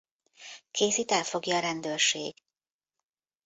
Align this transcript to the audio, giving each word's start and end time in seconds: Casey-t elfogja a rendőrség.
Casey-t 0.71 1.11
elfogja 1.11 1.55
a 1.55 1.59
rendőrség. 1.59 2.35